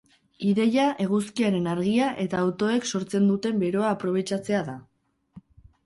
Ideia, 0.51 0.85
eguzkiaren 1.05 1.67
argia 1.75 2.09
eta 2.25 2.41
autoek 2.47 2.89
sortzen 2.95 3.31
duten 3.35 3.63
beroa 3.67 3.95
aprobetxatzea 3.99 4.67
da. 4.73 4.81